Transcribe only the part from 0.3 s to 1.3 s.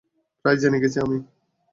প্রায় জেনে গেছি আমি।